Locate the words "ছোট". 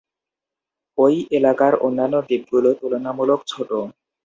3.51-3.69